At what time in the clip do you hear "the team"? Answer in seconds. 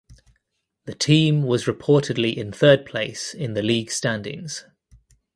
0.85-1.43